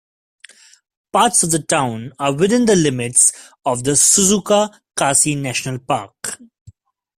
[1.13, 3.31] Parts of the town are within the limits
[3.63, 6.39] of the Suzuka Quasi-National Park.